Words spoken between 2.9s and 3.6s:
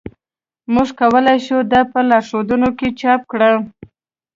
چاپ کړو